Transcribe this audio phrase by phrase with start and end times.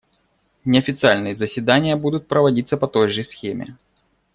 [0.65, 3.77] Неофициальные заседания будут проводиться по той же схеме.